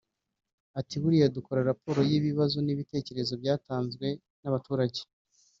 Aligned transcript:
Ati 0.79 0.95
“Buriya 1.01 1.33
dukora 1.37 1.67
raporo 1.71 1.99
y’ibibazo 2.11 2.57
n’ibitekerezo 2.61 3.33
byatanzwe 3.41 4.07
n’abaturage 4.41 5.01